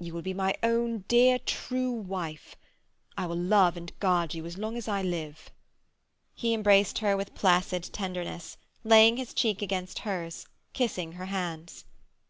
You 0.00 0.14
will 0.14 0.22
be 0.22 0.32
my 0.32 0.54
own 0.62 1.00
dear 1.06 1.38
true 1.38 1.92
wife. 1.92 2.56
I 3.18 3.26
will 3.26 3.36
love 3.36 3.76
and 3.76 3.92
guard 4.00 4.32
you 4.34 4.46
as 4.46 4.56
long 4.56 4.74
as 4.74 4.88
I 4.88 5.02
live." 5.02 5.50
He 6.34 6.54
embraced 6.54 7.00
her 7.00 7.14
with 7.14 7.34
placid 7.34 7.82
tenderness, 7.92 8.56
laying 8.84 9.18
his 9.18 9.34
cheek 9.34 9.60
against 9.60 9.98
hers, 9.98 10.46
kissing 10.72 11.12
her 11.12 11.26
hands. 11.26 11.84